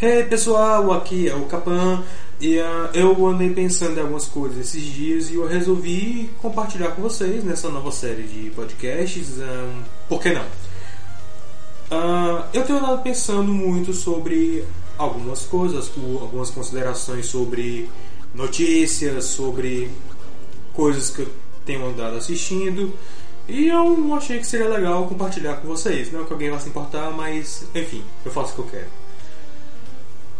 [0.00, 2.04] Hey pessoal, aqui é o Capan
[2.40, 7.02] e uh, eu andei pensando em algumas coisas esses dias e eu resolvi compartilhar com
[7.02, 9.38] vocês nessa nova série de podcasts.
[9.38, 10.44] Um, por que não?
[11.90, 14.64] Uh, eu tenho andado pensando muito sobre
[14.96, 15.90] algumas coisas,
[16.20, 17.90] algumas considerações sobre
[18.32, 19.90] notícias, sobre
[20.74, 21.28] coisas que eu
[21.66, 22.94] tenho andado assistindo.
[23.48, 26.12] E eu achei que seria legal compartilhar com vocês.
[26.12, 28.97] Não que alguém vá se importar, mas enfim, eu faço o que eu quero.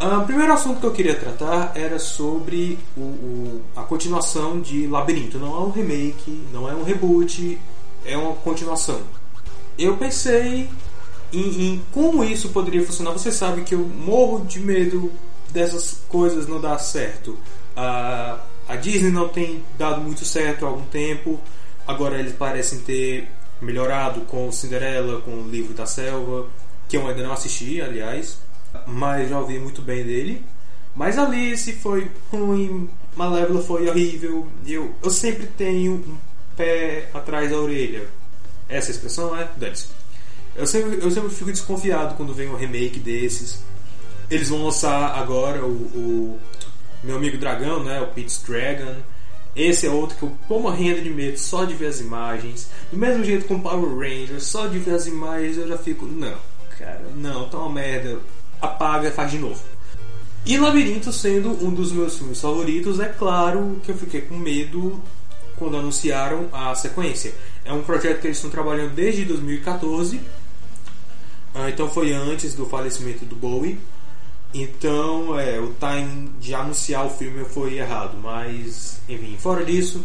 [0.01, 4.87] Ah, o primeiro assunto que eu queria tratar era sobre o, o, a continuação de
[4.87, 5.38] Labirinto.
[5.38, 7.59] Não é um remake, não é um reboot,
[8.05, 9.01] é uma continuação.
[9.77, 10.71] Eu pensei
[11.33, 13.11] em, em como isso poderia funcionar.
[13.11, 15.11] Você sabe que eu morro de medo
[15.51, 17.30] dessas coisas não dar certo.
[17.77, 18.38] Uh,
[18.69, 21.41] a Disney não tem dado muito certo há algum tempo.
[21.85, 23.29] Agora eles parecem ter
[23.60, 26.46] melhorado com Cinderela, com o livro da selva,
[26.88, 28.46] que eu ainda não assisti, aliás
[28.87, 30.45] mas já ouvi muito bem dele.
[30.95, 34.46] Mas Alice foi ruim, Malévola foi horrível.
[34.66, 36.16] Eu, eu sempre tenho um
[36.57, 38.09] pé atrás da orelha.
[38.68, 39.48] Essa expressão é?
[39.57, 39.87] Dane-se.
[40.57, 43.62] Eu sempre, eu sempre fico desconfiado quando vem um remake desses.
[44.30, 46.40] Eles vão lançar agora o, o
[47.02, 48.01] meu amigo Dragão, né?
[48.01, 48.96] O Pete's Dragon.
[49.54, 52.68] Esse é outro que eu tô morrendo de medo só de ver as imagens.
[52.90, 56.37] Do mesmo jeito com Power Rangers, só de ver as imagens eu já fico, não,
[56.79, 58.20] cara, não, tá uma merda
[58.60, 59.62] apaga faz de novo.
[60.46, 65.03] E Labirinto sendo um dos meus filmes favoritos, é claro que eu fiquei com medo
[65.56, 67.34] quando anunciaram a sequência.
[67.64, 70.20] É um projeto que eles estão trabalhando desde 2014,
[71.54, 73.78] ah, então foi antes do falecimento do Bowie.
[74.54, 80.03] Então, é, o time de anunciar o filme foi errado, mas enfim, fora disso,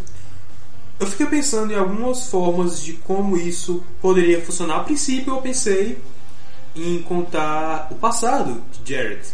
[1.00, 4.78] eu fiquei pensando em algumas formas de como isso poderia funcionar.
[4.78, 5.98] A princípio, eu pensei
[6.76, 9.28] em contar o passado de Jared.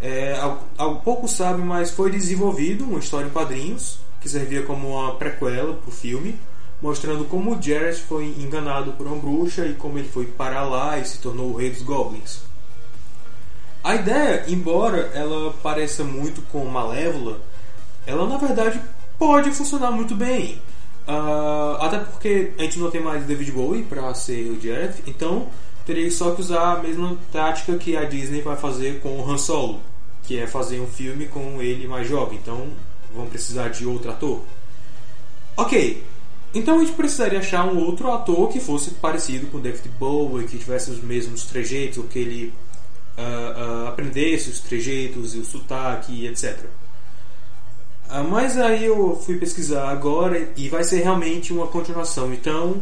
[0.00, 0.36] É,
[0.76, 5.74] algo pouco sabe, mas foi desenvolvido uma história em quadrinhos que servia como uma prequela
[5.74, 6.38] para o filme,
[6.80, 11.04] mostrando como Jared foi enganado por uma bruxa e como ele foi parar lá e
[11.04, 12.40] se tornou o rei dos goblins.
[13.82, 17.40] A ideia, embora ela pareça muito com Malévola,
[18.06, 18.80] ela na verdade
[19.18, 20.62] pode funcionar muito bem.
[21.06, 25.48] Uh, até porque a gente não tem mais David Bowie para ser o Jared, então
[25.84, 29.38] teria só que usar a mesma tática que a Disney vai fazer com o Han
[29.38, 29.80] Solo,
[30.22, 32.38] que é fazer um filme com ele mais jovem.
[32.42, 32.68] Então
[33.14, 34.40] vão precisar de outro ator.
[35.56, 36.02] Ok,
[36.54, 40.58] então a gente precisaria achar um outro ator que fosse parecido com David Bowie, que
[40.58, 42.54] tivesse os mesmos trejeitos, ou que ele
[43.16, 46.58] uh, uh, aprendesse os trejeitos e o sotaque, etc.
[48.10, 52.32] Uh, mas aí eu fui pesquisar agora e vai ser realmente uma continuação.
[52.32, 52.80] Então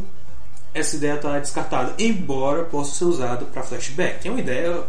[0.73, 4.27] essa ideia está descartada, embora possa ser usada para flashback.
[4.27, 4.85] É uma ideia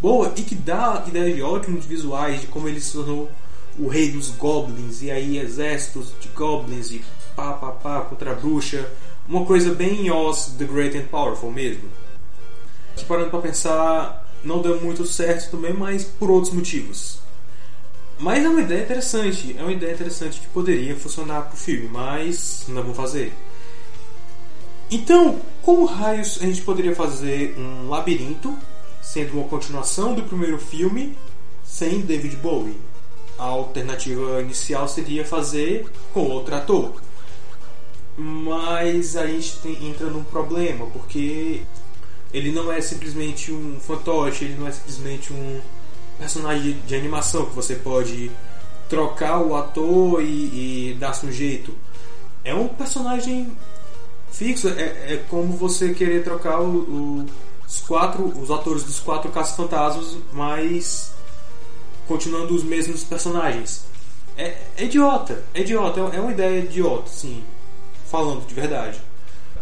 [0.00, 3.30] boa e que dá ideias de ótimos visuais de como ele se tornou
[3.78, 8.34] o rei dos goblins e aí exércitos de goblins e pá pá pá contra a
[8.34, 8.90] bruxa.
[9.28, 11.88] Uma coisa bem Oz The Great and Powerful mesmo.
[12.94, 17.18] Que parando para pensar, não deu muito certo também, mas por outros motivos.
[18.18, 21.88] Mas é uma ideia interessante, é uma ideia interessante que poderia funcionar para o filme,
[21.88, 23.32] mas não vão fazer.
[24.90, 28.56] Então, como raios a gente poderia fazer um labirinto,
[29.02, 31.16] sendo uma continuação do primeiro filme,
[31.64, 32.78] sem David Bowie?
[33.36, 37.02] A alternativa inicial seria fazer com outro ator.
[38.16, 41.62] Mas a gente tem, entra num problema, porque
[42.32, 45.60] ele não é simplesmente um fantoche, ele não é simplesmente um
[46.18, 48.30] personagem de, animação que você pode
[48.88, 51.74] trocar o ator e, e dar-se um jeito.
[52.44, 53.52] É um personagem
[54.36, 54.68] fixo.
[54.68, 57.26] É, é como você querer trocar o, o,
[57.66, 61.12] os quatro, os atores dos quatro caça-fantasmas, mas
[62.06, 63.84] continuando os mesmos personagens.
[64.36, 67.42] É, é idiota, é idiota, é uma ideia idiota, sim,
[68.10, 69.00] falando de verdade.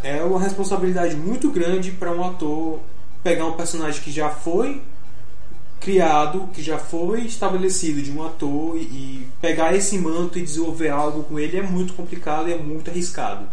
[0.02, 2.80] É uma responsabilidade muito grande para um ator
[3.22, 4.82] pegar um personagem que já foi
[5.80, 10.88] criado, que já foi estabelecido de um ator e, e pegar esse manto e desenvolver
[10.88, 13.46] algo com ele é muito complicado e é muito arriscado.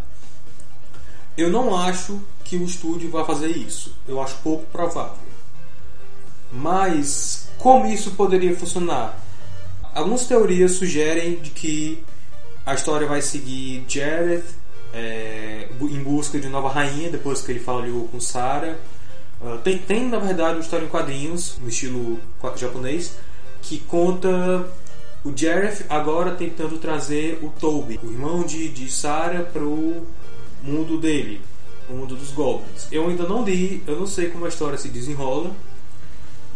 [1.37, 3.95] Eu não acho que o estúdio vai fazer isso.
[4.07, 5.17] Eu acho pouco provável.
[6.51, 9.17] Mas como isso poderia funcionar?
[9.93, 12.03] Algumas teorias sugerem de que
[12.65, 14.43] a história vai seguir Jared
[14.93, 18.75] é, em busca de nova rainha depois que ele falhou com Sarah.
[19.41, 22.19] Uh, tem, tem, na verdade uma história em quadrinhos no estilo
[22.55, 23.17] japonês
[23.61, 24.67] que conta
[25.23, 30.05] o Jareth agora tentando trazer o Toby, o irmão de, de Sarah, para o
[30.61, 31.41] mundo dele,
[31.89, 32.87] o mundo dos goblins.
[32.91, 35.51] Eu ainda não li, eu não sei como a história se desenrola.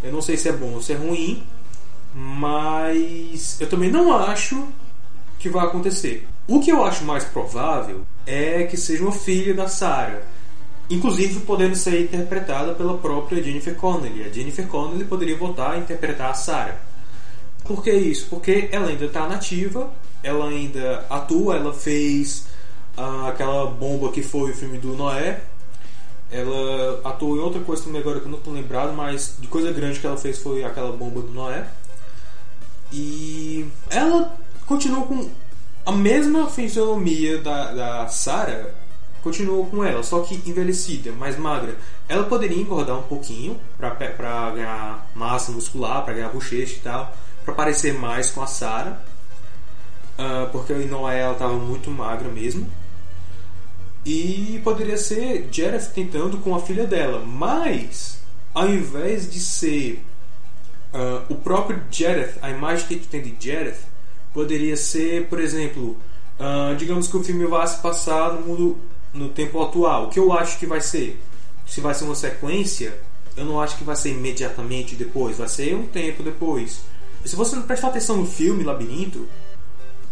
[0.04, 1.44] Eu não sei se é bom ou se é ruim,
[2.13, 4.68] mas eu também não acho
[5.40, 6.28] que vai acontecer.
[6.48, 10.22] O que eu acho mais provável é que seja uma filha da Sarah,
[10.90, 14.24] inclusive podendo ser interpretada pela própria Jennifer Connelly.
[14.24, 16.80] A Jennifer Connelly poderia voltar a interpretar a Sarah.
[17.63, 18.28] Por que isso?
[18.30, 19.92] Porque ela ainda está nativa,
[20.22, 22.46] ela ainda atua, ela fez
[22.97, 25.42] ah, aquela bomba que foi o filme do Noé.
[26.31, 29.71] Ela atuou em outra coisa também agora que eu não estou lembrado, mas de coisa
[29.71, 31.68] grande que ela fez foi aquela bomba do Noé.
[32.92, 35.30] E ela continua com
[35.86, 38.71] a mesma fisionomia da, da Sarah,
[39.21, 41.75] continua com ela, só que envelhecida, mais magra.
[42.07, 47.53] Ela poderia engordar um pouquinho para ganhar massa muscular, para ganhar bochecha e tal, para
[47.53, 49.01] parecer mais com a Sarah,
[50.18, 52.68] uh, porque em Noé ela estava muito magra mesmo.
[54.06, 58.19] E poderia ser Jareth tentando com a filha dela, mas
[58.54, 60.06] ao invés de ser
[60.94, 63.80] uh, o próprio Jareth, a imagem que a gente tem de Jareth,
[64.31, 65.98] poderia ser, por exemplo,
[66.40, 68.78] uh, digamos que o filme vá se passar no mundo
[69.12, 70.06] no tempo atual.
[70.06, 71.19] O que eu acho que vai ser?
[71.66, 72.94] Se vai ser uma sequência,
[73.36, 76.81] eu não acho que vai ser imediatamente depois, vai ser um tempo depois.
[77.24, 79.28] Se você não prestar atenção no filme Labirinto,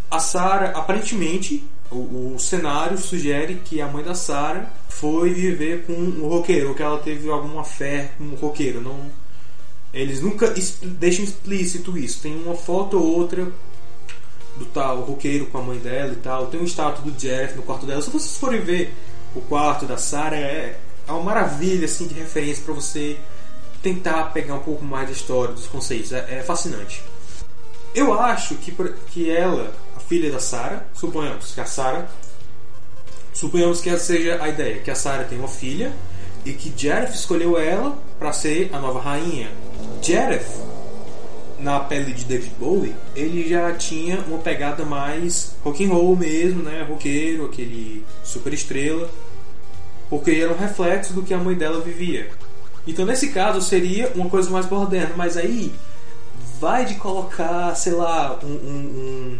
[0.09, 1.63] a Sarah, aparentemente,
[1.93, 6.81] o, o, cenário sugere que a mãe da Sarah foi viver com um roqueiro, que
[6.81, 8.81] ela teve alguma fé com um roqueiro.
[8.81, 9.11] Não,
[9.93, 12.21] eles nunca deixam explícito isso.
[12.21, 13.47] Tem uma foto ou outra
[14.57, 16.47] do tal roqueiro com a mãe dela e tal.
[16.47, 18.01] Tem um estátua do Jeff no quarto dela.
[18.01, 18.93] Se vocês forem ver
[19.35, 23.17] o quarto da Sarah, é, é uma maravilha assim de referência para você
[23.81, 26.11] tentar pegar um pouco mais da história, dos conceitos.
[26.11, 27.03] É, é fascinante.
[27.93, 28.71] Eu acho que,
[29.11, 29.73] que ela,
[30.07, 32.07] filha da Sarah, suponhamos que a Sarah,
[33.33, 35.91] suponhamos que essa seja a ideia, que a Sarah tem uma filha
[36.45, 39.49] e que Jareth escolheu ela para ser a nova rainha.
[40.01, 40.45] Jareth
[41.59, 46.61] na pele de David Bowie, ele já tinha uma pegada mais rock and roll mesmo,
[46.61, 46.85] né?
[46.87, 49.09] Roqueiro, aquele super estrela,
[50.09, 52.29] porque era um reflexo do que a mãe dela vivia.
[52.85, 55.71] Então nesse caso seria uma coisa mais moderna, mas aí
[56.59, 59.39] vai de colocar, sei lá, um, um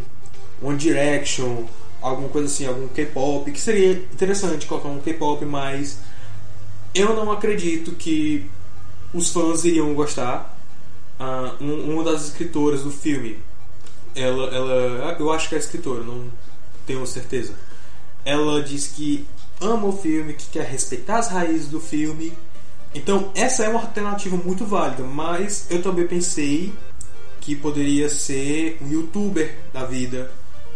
[0.64, 1.66] One Direction,
[2.02, 6.00] alguma coisa assim, algum K-pop, que seria interessante colocar um K-pop, mas
[6.94, 8.50] eu não acredito que
[9.14, 10.58] os fãs iriam gostar
[11.20, 13.38] ah, um, uma das escritoras do filme,
[14.16, 16.26] ela, ela, eu acho que é escritora, não
[16.86, 17.54] tenho certeza.
[18.26, 19.26] Ela diz que
[19.60, 22.34] ama o filme, que quer respeitar as raízes do filme.
[22.94, 26.74] Então essa é uma alternativa muito válida, mas eu também pensei
[27.42, 30.32] que poderia ser um youtuber da vida,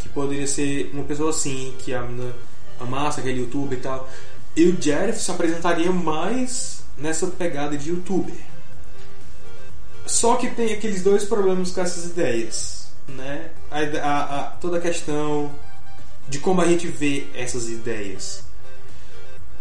[0.08, 2.34] que poderia ser uma pessoa assim, que a menina
[2.80, 4.10] amasse aquele youtuber e tal.
[4.56, 8.36] E o Jeff se apresentaria mais nessa pegada de youtuber.
[10.06, 13.52] Só que tem aqueles dois problemas com essas ideias, né?
[13.70, 15.52] A, a, a, toda a questão
[16.30, 18.44] de como a gente vê essas ideias.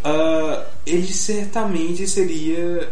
[0.04, 2.88] Uh, ele certamente seria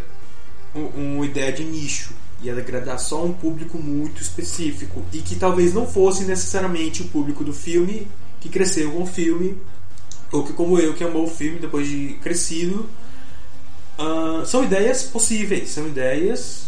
[0.75, 2.13] um, uma ideia de nicho
[2.45, 7.43] e agradar só um público muito específico e que talvez não fosse necessariamente o público
[7.43, 8.07] do filme
[8.41, 9.59] que cresceu com o filme
[10.31, 12.89] ou que como eu que amou o filme depois de crescido
[13.99, 16.65] uh, são ideias possíveis são ideias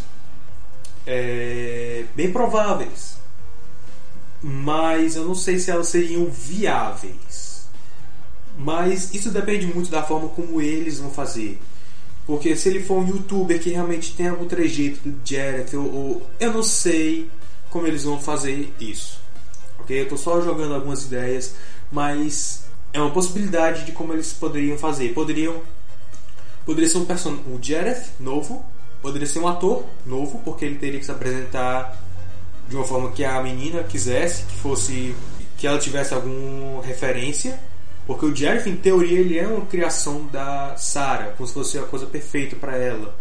[1.07, 3.17] é, bem prováveis,
[4.43, 7.69] mas eu não sei se elas seriam viáveis.
[8.59, 11.61] Mas isso depende muito da forma como eles vão fazer.
[12.27, 16.27] Porque se ele for um youtuber que realmente tem algum trejeito do Jared, ou, ou,
[16.41, 17.31] eu não sei
[17.71, 19.21] como eles vão fazer isso.
[19.79, 19.97] Ok?
[19.97, 21.55] Eu estou só jogando algumas ideias,
[21.91, 25.15] mas é uma possibilidade de como eles poderiam fazer.
[25.15, 25.61] Poderiam.
[26.65, 27.45] Poderia ser um personagem.
[27.47, 28.65] O Jared novo,
[29.07, 31.97] Poderia ser um ator novo, porque ele teria que se apresentar
[32.69, 35.15] de uma forma que a menina quisesse, que fosse
[35.57, 37.57] que ela tivesse alguma referência,
[38.07, 41.83] porque o Jeff, em teoria, ele é uma criação da Sarah, como se fosse a
[41.83, 43.17] coisa perfeita para ela.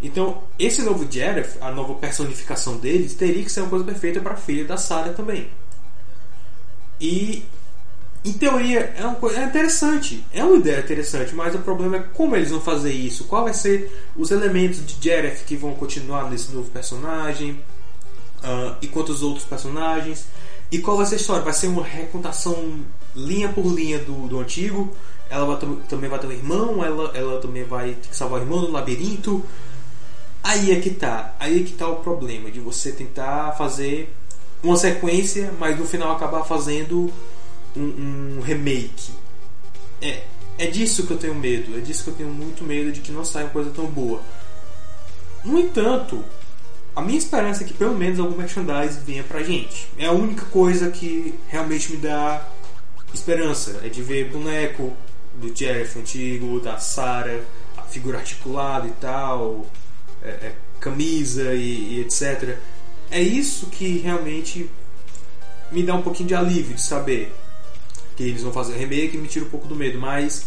[0.00, 4.34] Então, esse novo Jareth, a nova personificação dele, teria que ser uma coisa perfeita para
[4.34, 5.48] a filha da Sarah também.
[7.00, 7.44] E
[8.24, 12.00] em teoria é, uma coisa, é interessante, é uma ideia interessante, mas o problema é
[12.14, 16.30] como eles vão fazer isso, qual vai ser os elementos de Jareth que vão continuar
[16.30, 17.52] nesse novo personagem
[18.44, 20.26] uh, e quantos outros personagens
[20.70, 22.80] e qual vai ser a história, vai ser uma recontação
[23.14, 24.94] linha por linha do, do antigo,
[25.28, 28.42] ela vai, também vai ter um irmão, ela, ela também vai ter que salvar o
[28.42, 29.44] irmão no labirinto,
[30.42, 34.14] aí é que tá, aí é que tá o problema de você tentar fazer
[34.62, 37.12] uma sequência, mas no final acabar fazendo
[37.76, 39.12] um, um, remake.
[40.02, 40.22] É,
[40.58, 43.12] é disso que eu tenho medo, é disso que eu tenho muito medo de que
[43.12, 44.20] não saia uma coisa tão boa.
[45.44, 46.22] No entanto,
[46.94, 49.88] a minha esperança é que pelo menos algum merchandise venha pra gente.
[49.96, 52.46] É a única coisa que realmente me dá
[53.14, 53.80] esperança.
[53.82, 54.92] É de ver boneco
[55.34, 57.40] do Jeff antigo, da Sarah,
[57.76, 59.66] a figura articulada e tal,
[60.22, 62.58] é, é, camisa e, e etc.
[63.10, 64.70] É isso que realmente
[65.70, 67.32] me dá um pouquinho de alívio de saber
[68.16, 70.46] que eles vão fazer remake e me tira um pouco do medo, mas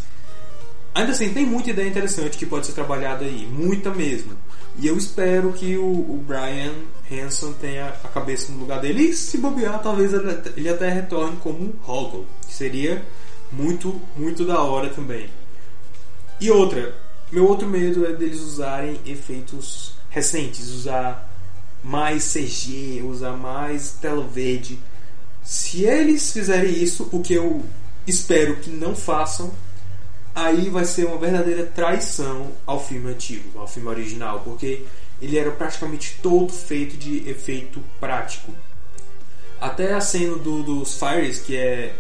[0.94, 4.34] ainda assim tem muita ideia interessante que pode ser trabalhada aí, muita mesmo.
[4.78, 6.74] E eu espero que o, o Brian
[7.12, 10.12] Hanson tenha a cabeça no lugar dele e se bobear, talvez
[10.56, 13.06] ele até retorne como Hoggle, que seria
[13.52, 15.30] muito, muito da hora também.
[16.42, 16.96] E outra,
[17.32, 21.30] meu outro medo é deles usarem efeitos recentes, usar
[21.84, 24.80] mais CG, usar mais tela verde
[25.44, 27.64] se eles fizerem isso, o que eu
[28.08, 29.52] espero que não façam,
[30.36, 34.84] aí vai ser uma verdadeira traição ao filme antigo, ao filme original, porque
[35.22, 38.52] ele era praticamente todo feito de efeito prático.
[39.62, 41.96] Até a cena do, dos Fires, que é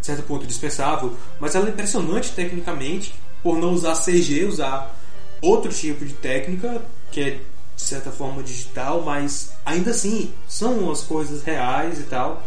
[0.00, 4.94] de certo ponto dispensável, mas ela é impressionante tecnicamente por não usar CG, usar
[5.40, 7.30] outro tipo de técnica que é
[7.76, 12.42] de certa forma digital, mas ainda assim são as coisas reais e tal.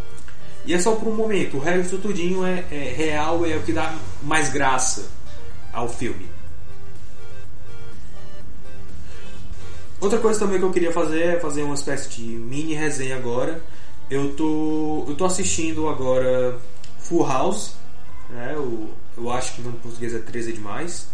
[0.66, 3.72] E é só por um momento, o resto tudinho é, é real, é o que
[3.72, 3.94] dá
[4.24, 5.10] mais graça
[5.72, 6.28] ao filme.
[10.02, 13.62] Outra coisa também que eu queria fazer é fazer uma espécie de mini resenha agora.
[14.10, 16.60] Eu tô, eu tô assistindo agora
[17.00, 17.76] Full House,
[18.30, 18.52] né?
[18.54, 21.08] eu, eu acho que no português é 13 demais.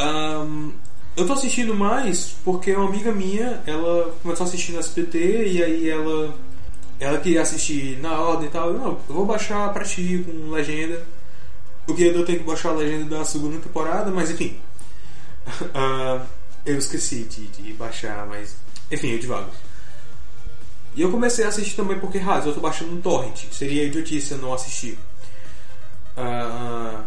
[0.00, 0.72] Um,
[1.16, 6.34] eu tô assistindo mais porque uma amiga minha, ela começou assistindo SPT e aí ela
[7.00, 8.68] ela queria assistir na ordem e tal.
[8.68, 11.02] Eu, não, eu vou baixar pra ti com legenda.
[11.86, 14.60] Porque eu tenho que baixar a legenda da segunda temporada, mas enfim.
[15.62, 16.24] uh,
[16.64, 18.54] eu esqueci de, de, baixar, mas
[18.92, 19.50] enfim, eu divago.
[20.94, 23.44] E eu comecei a assistir também porque, raso, eu tô baixando um torrent.
[23.50, 24.98] Seria idiotice eu não assistir.
[26.16, 27.02] Uh,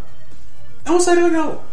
[0.83, 1.63] é uma série legal.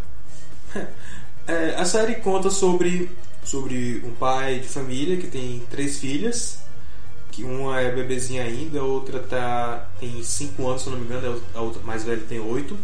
[1.46, 3.10] É, a série conta sobre,
[3.42, 6.60] sobre um pai de família que tem três filhas,
[7.30, 11.06] que uma é bebezinha ainda, a outra tá, tem 5 anos, se eu não me
[11.06, 12.75] engano, a outra mais velha tem 8.
[12.75, 12.78] Uh,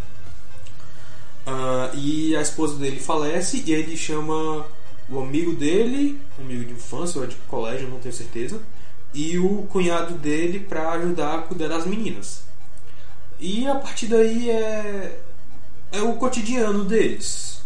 [1.46, 4.66] ah, e a esposa dele falece e ele chama
[5.08, 8.60] o amigo dele, amigo de infância ou de colégio, não tenho certeza,
[9.14, 12.42] e o cunhado dele para ajudar a cuidar das meninas.
[13.38, 15.20] E a partir daí é,
[15.92, 17.62] é o cotidiano deles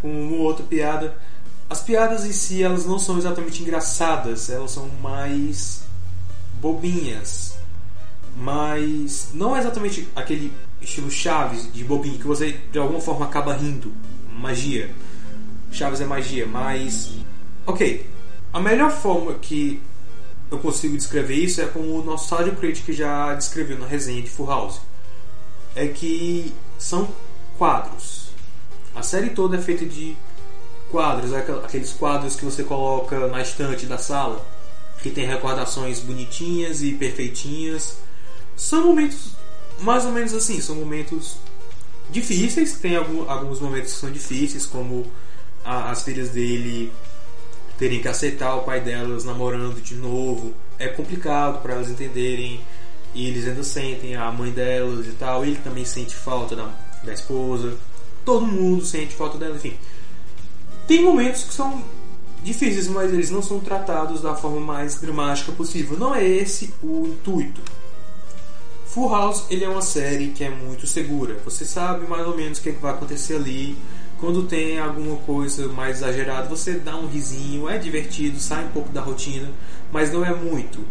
[0.00, 1.14] com uma outra piada.
[1.68, 5.82] As piadas em si, elas não são exatamente engraçadas, elas são mais
[6.60, 7.56] bobinhas.
[8.36, 13.54] Mas não é exatamente aquele estilo Chaves de bobinho que você de alguma forma acaba
[13.54, 13.92] rindo.
[14.32, 14.90] Magia.
[15.72, 17.12] Chaves é magia, mas.
[17.66, 18.08] Ok.
[18.52, 19.80] A melhor forma que
[20.50, 24.30] eu consigo descrever isso é como o nosso Sádio Critic já descreveu na resenha de
[24.30, 24.80] Full House.
[25.74, 27.08] É que são
[27.56, 28.20] quadros
[28.94, 30.16] a série toda é feita de
[30.90, 34.44] quadros, aqueles quadros que você coloca na estante da sala,
[35.02, 37.98] que tem recordações bonitinhas e perfeitinhas.
[38.56, 39.32] São momentos
[39.80, 41.36] mais ou menos assim, são momentos
[42.10, 45.06] difíceis, tem alguns momentos que são difíceis, como
[45.64, 46.92] as filhas dele
[47.78, 50.52] terem que aceitar o pai delas namorando de novo.
[50.78, 52.60] É complicado para elas entenderem
[53.14, 55.44] e eles ainda sentem a mãe delas e tal.
[55.44, 56.70] Ele também sente falta da,
[57.02, 57.78] da esposa
[58.24, 59.76] todo mundo sente falta dela, enfim.
[60.86, 61.82] Tem momentos que são
[62.42, 65.98] difíceis, mas eles não são tratados da forma mais dramática possível.
[65.98, 67.60] Não é esse o intuito.
[68.86, 71.36] Full House ele é uma série que é muito segura.
[71.44, 73.76] Você sabe mais ou menos o que, é que vai acontecer ali.
[74.18, 78.90] Quando tem alguma coisa mais exagerada, você dá um risinho, é divertido, sai um pouco
[78.90, 79.48] da rotina,
[79.92, 80.84] mas não é muito.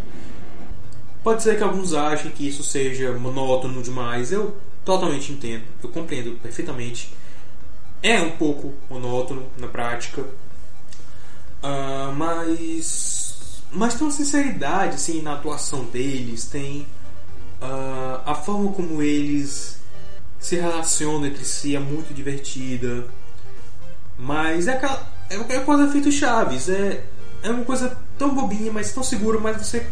[1.22, 4.32] Pode ser que alguns achem que isso seja monótono demais.
[4.32, 7.14] Eu totalmente entendo, eu compreendo perfeitamente.
[8.02, 10.26] É um pouco monótono na prática,
[11.64, 16.88] uh, mas mas tem uma sinceridade assim na atuação deles, tem
[17.62, 19.80] uh, a forma como eles
[20.40, 23.08] se relacionam entre si é muito divertida,
[24.18, 27.04] mas é aquela é, é quase feito Chaves, é
[27.42, 29.86] é uma coisa tão bobinha, mas tão segura, mas você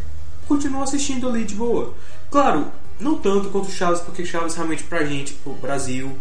[0.48, 1.94] continua assistindo ali de boa.
[2.30, 6.18] Claro, não tanto quanto Chaves, porque Chaves realmente pra gente, pro Brasil,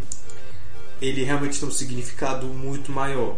[1.01, 3.37] ele realmente tem um significado muito maior.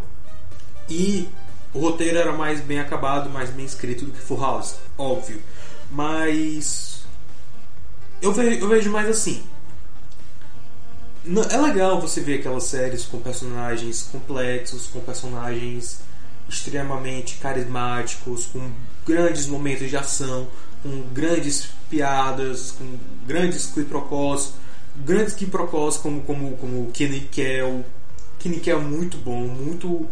[0.88, 1.29] E
[1.78, 5.40] o roteiro era mais bem acabado, mais bem escrito do que Full House, óbvio.
[5.88, 7.04] Mas
[8.20, 9.44] eu vejo, eu vejo mais assim.
[11.50, 16.00] É legal você ver aquelas séries com personagens complexos, com personagens
[16.49, 18.73] extremamente carismáticos, com
[19.06, 20.49] grandes momentos de ação,
[20.82, 24.54] com grandes piadas, com grandes quiprocós,
[24.97, 27.85] grandes quiprocós como como como Kenny Kell,
[28.40, 30.08] Kenny Kell é muito bom, muito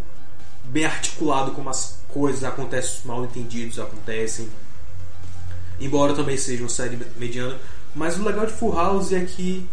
[0.69, 4.49] bem articulado como as coisas acontecem, os mal entendidos acontecem.
[5.81, 7.59] Embora também seja uma série mediana,
[7.95, 9.69] mas o legal de Full House é que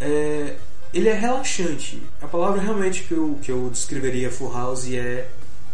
[0.00, 0.56] é,
[0.92, 2.02] ele é relaxante.
[2.20, 5.28] A palavra realmente que eu, que eu descreveria Full House é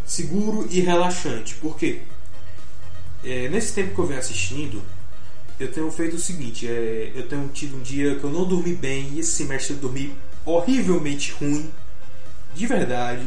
[0.04, 1.54] seguro e relaxante.
[1.56, 2.02] Por quê?
[3.24, 4.82] É, nesse tempo que eu venho assistindo,
[5.58, 8.74] eu tenho feito o seguinte: é, eu tenho tido um dia que eu não dormi
[8.74, 11.70] bem, e esse semestre eu dormi horrivelmente ruim,
[12.54, 13.26] de verdade.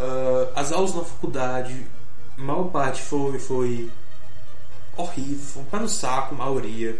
[0.00, 1.86] Uh, as aulas na faculdade,
[2.38, 3.90] a maior parte foi, foi
[4.96, 6.98] horrível, foi um pé no saco, maioria.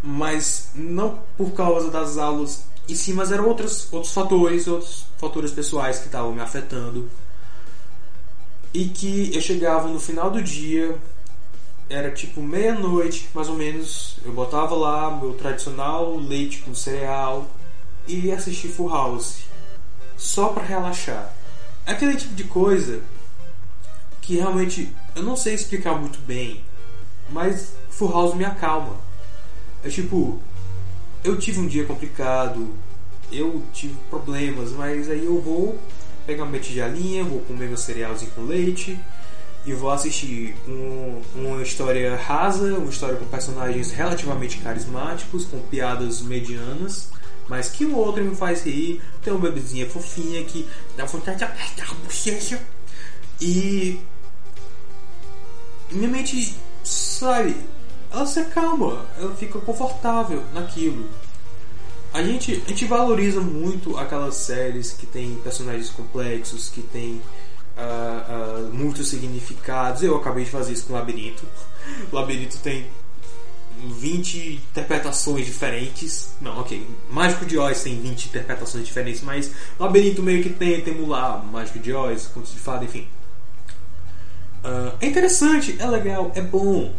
[0.00, 5.50] Mas não por causa das aulas em si, mas eram outros, outros fatores, outros fatores
[5.50, 7.10] pessoais que estavam me afetando.
[8.72, 10.96] E que eu chegava no final do dia,
[11.90, 17.46] era tipo meia-noite, mais ou menos, eu botava lá meu tradicional leite com cereal
[18.06, 19.40] e ia assistir Full House,
[20.16, 21.34] só para relaxar.
[21.88, 23.00] Aquele tipo de coisa
[24.20, 26.62] que realmente eu não sei explicar muito bem,
[27.30, 28.94] mas Full House me acalma.
[29.82, 30.38] É tipo,
[31.24, 32.68] eu tive um dia complicado,
[33.32, 35.78] eu tive problemas, mas aí eu vou
[36.26, 39.00] pegar uma tigelinha, vou comer meu cerealzinho com leite
[39.64, 46.20] e vou assistir um, uma história rasa, uma história com personagens relativamente carismáticos, com piadas
[46.20, 47.08] medianas,
[47.48, 49.00] mas que o outro me faz rir.
[49.22, 52.60] Tem uma bebezinha fofinha que dá vontade de apertar a bochecha.
[53.40, 54.00] E
[55.90, 57.56] minha mente, sabe,
[58.10, 61.08] ela se acalma, ela fica confortável naquilo.
[62.12, 67.20] A gente, a gente valoriza muito aquelas séries que tem personagens complexos, que tem
[67.76, 70.02] uh, uh, muitos significados.
[70.02, 71.44] Eu acabei de fazer isso com o Labirinto.
[72.12, 72.86] O Labirinto tem
[73.86, 76.30] 20 interpretações diferentes.
[76.40, 76.86] Não, ok.
[77.10, 81.92] Mágico de Oz tem 20 interpretações diferentes, mas Labirinto meio que tenta emular Mágico de
[81.92, 83.06] Oz, Contos de Fada, enfim.
[84.64, 86.92] Uh, é interessante, é legal, é bom.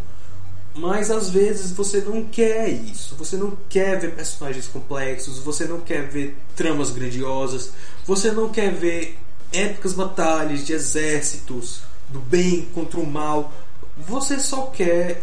[0.73, 3.15] Mas às vezes você não quer isso.
[3.15, 7.71] Você não quer ver personagens complexos, você não quer ver tramas grandiosas,
[8.05, 9.17] você não quer ver
[9.51, 13.51] épicas batalhas de exércitos, do bem contra o mal.
[13.97, 15.21] Você só quer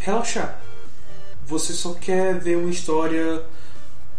[0.00, 0.60] relaxar.
[1.46, 3.42] Você só quer ver uma história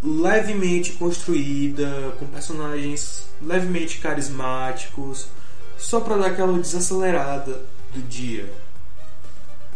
[0.03, 5.27] levemente construída, com personagens levemente carismáticos,
[5.77, 7.61] só para dar aquela desacelerada
[7.93, 8.51] do dia.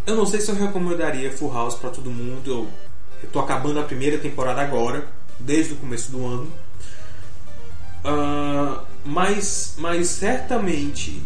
[0.06, 2.50] Eu não sei se eu recomendaria Full House para todo mundo.
[2.50, 2.68] Eu,
[3.24, 5.08] eu tô acabando a primeira temporada agora,
[5.40, 6.52] desde o começo do ano.
[8.04, 11.24] Uh, mas, mas certamente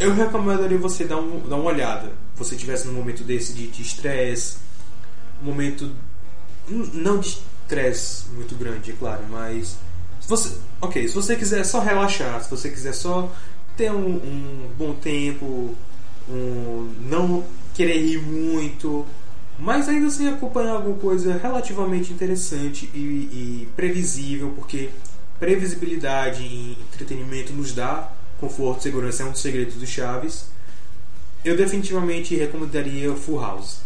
[0.00, 2.10] eu recomendaria você dar, um, dar uma olhada.
[2.40, 4.56] Você tivesse num momento desse de estresse,
[5.42, 5.94] um momento
[6.66, 9.76] não de estresse muito grande, é claro, mas
[10.18, 13.30] se você, ok, se você quiser só relaxar, se você quiser só
[13.76, 15.76] ter um, um bom tempo,
[16.26, 19.06] um, não querer rir muito,
[19.58, 24.88] mas ainda assim acompanhar alguma coisa relativamente interessante e, e previsível, porque
[25.38, 30.46] previsibilidade e entretenimento nos dá conforto segurança, é um dos segredos do Chaves.
[31.44, 33.80] Eu definitivamente recomendaria Full House.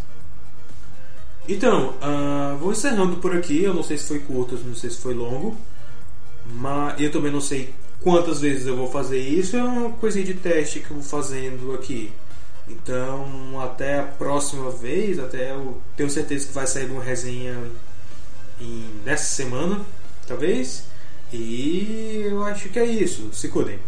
[1.49, 3.63] Então, uh, vou encerrando por aqui.
[3.63, 5.57] Eu não sei se foi curto, não sei se foi longo,
[6.47, 9.57] mas eu também não sei quantas vezes eu vou fazer isso.
[9.57, 12.13] É uma coisinha de teste que eu vou fazendo aqui.
[12.69, 17.59] Então, até a próxima vez, até eu tenho certeza que vai sair uma resenha
[18.61, 19.85] em, nessa semana,
[20.27, 20.85] talvez.
[21.33, 23.29] E eu acho que é isso.
[23.33, 23.79] Se cuidem.